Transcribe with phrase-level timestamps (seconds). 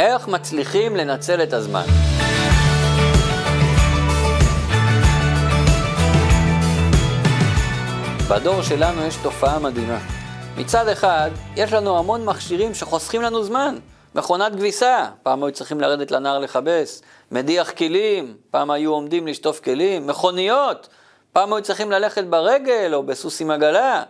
[0.00, 1.84] איך מצליחים לנצל את הזמן?
[8.30, 9.98] בדור שלנו יש תופעה מדהימה.
[10.56, 13.78] מצד אחד, יש לנו המון מכשירים שחוסכים לנו זמן.
[14.14, 20.06] מכונת כביסה, פעם היו צריכים לרדת לנהר לכבס, מדיח כלים, פעם היו עומדים לשטוף כלים,
[20.06, 20.88] מכוניות,
[21.32, 24.02] פעם היו צריכים ללכת ברגל או בסוס עם עגלה,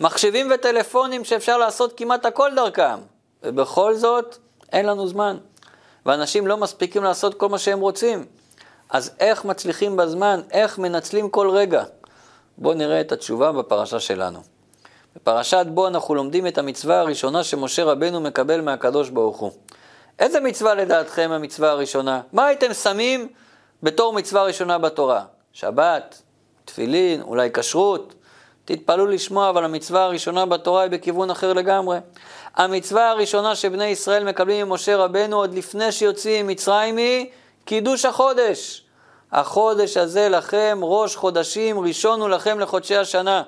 [0.00, 2.98] מחשבים וטלפונים שאפשר לעשות כמעט הכל דרכם,
[3.42, 4.36] ובכל זאת
[4.72, 5.36] אין לנו זמן,
[6.06, 8.24] ואנשים לא מספיקים לעשות כל מה שהם רוצים.
[8.90, 11.84] אז איך מצליחים בזמן, איך מנצלים כל רגע?
[12.58, 14.40] בואו נראה את התשובה בפרשה שלנו.
[15.16, 19.52] בפרשת בו אנחנו לומדים את המצווה הראשונה שמשה רבנו מקבל מהקדוש ברוך הוא.
[20.18, 22.20] איזה מצווה לדעתכם המצווה הראשונה?
[22.32, 23.28] מה הייתם שמים
[23.82, 25.24] בתור מצווה ראשונה בתורה?
[25.52, 26.22] שבת,
[26.64, 28.14] תפילין, אולי כשרות?
[28.64, 31.98] תתפלאו לשמוע, אבל המצווה הראשונה בתורה היא בכיוון אחר לגמרי.
[32.56, 37.26] המצווה הראשונה שבני ישראל מקבלים ממשה רבנו עוד לפני שיוצאים ממצרים היא
[37.64, 38.82] קידוש החודש.
[39.32, 43.42] החודש הזה לכם ראש חודשים, ראשון הוא לכם לחודשי השנה.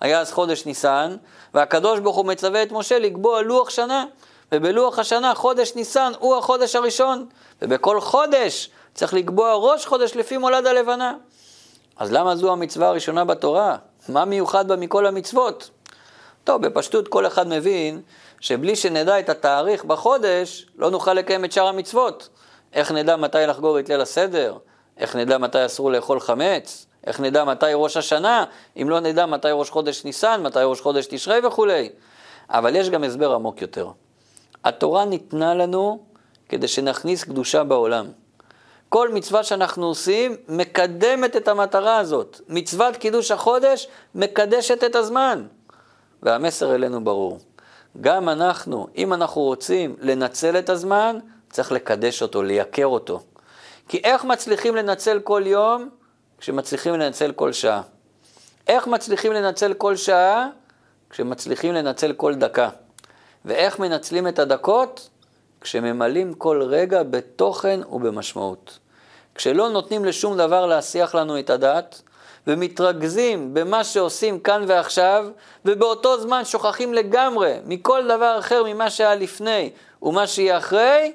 [0.00, 1.16] היה אז חודש ניסן,
[1.54, 4.04] והקדוש ברוך הוא מצווה את משה לקבוע לוח שנה,
[4.52, 7.26] ובלוח השנה חודש ניסן הוא החודש הראשון,
[7.62, 11.14] ובכל חודש צריך לקבוע ראש חודש לפי מולד הלבנה.
[11.98, 13.76] אז למה זו המצווה הראשונה בתורה?
[14.08, 15.70] מה מיוחד בה מכל המצוות?
[16.44, 18.02] טוב, בפשטות כל אחד מבין
[18.40, 22.28] שבלי שנדע את התאריך בחודש, לא נוכל לקיים את שאר המצוות.
[22.72, 24.56] איך נדע מתי לחגור את ליל הסדר?
[24.98, 26.86] איך נדע מתי אסור לאכול חמץ?
[27.06, 28.44] איך נדע מתי ראש השנה,
[28.82, 31.90] אם לא נדע מתי ראש חודש ניסן, מתי ראש חודש תשרי וכולי.
[32.50, 33.90] אבל יש גם הסבר עמוק יותר.
[34.64, 35.98] התורה ניתנה לנו
[36.48, 38.06] כדי שנכניס קדושה בעולם.
[38.88, 42.40] כל מצווה שאנחנו עושים מקדמת את המטרה הזאת.
[42.48, 45.46] מצוות קידוש החודש מקדשת את הזמן.
[46.22, 47.38] והמסר אלינו ברור.
[48.00, 51.18] גם אנחנו, אם אנחנו רוצים לנצל את הזמן,
[51.50, 53.20] צריך לקדש אותו, לייקר אותו.
[53.88, 55.88] כי איך מצליחים לנצל כל יום?
[56.38, 57.82] כשמצליחים לנצל כל שעה.
[58.66, 60.48] איך מצליחים לנצל כל שעה?
[61.10, 62.68] כשמצליחים לנצל כל דקה.
[63.44, 65.08] ואיך מנצלים את הדקות?
[65.60, 68.78] כשממלאים כל רגע בתוכן ובמשמעות.
[69.34, 72.02] כשלא נותנים לשום דבר להסיח לנו את הדעת,
[72.46, 75.26] ומתרכזים במה שעושים כאן ועכשיו,
[75.64, 79.70] ובאותו זמן שוכחים לגמרי מכל דבר אחר ממה שהיה לפני
[80.02, 81.12] ומה שיהיה אחרי,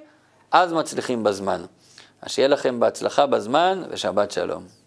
[0.52, 1.66] אז מצליחים בזמן.
[2.22, 4.82] אז שיהיה לכם בהצלחה בזמן ושבת שלום.